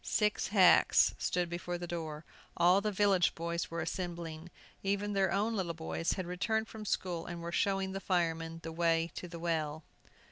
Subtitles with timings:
[0.03, 2.25] Six hacks stood before the door.
[2.57, 4.49] All the village boys were assembling.
[4.81, 8.71] Even their own little boys had returned from school, and were showing the firemen the
[8.71, 9.83] way to the well.